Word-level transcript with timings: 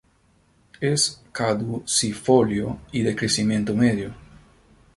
Es 0.79 1.21
caducifolio 1.31 2.79
y 2.91 3.03
de 3.03 3.15
crecimiento 3.15 3.75
medio. 3.75 4.15